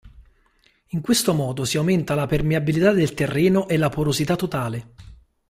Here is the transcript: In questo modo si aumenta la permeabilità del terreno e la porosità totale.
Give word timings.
In 0.93 1.01
questo 1.01 1.35
modo 1.35 1.63
si 1.63 1.77
aumenta 1.77 2.15
la 2.15 2.25
permeabilità 2.25 2.91
del 2.91 3.13
terreno 3.13 3.67
e 3.67 3.77
la 3.77 3.89
porosità 3.89 4.35
totale. 4.35 4.87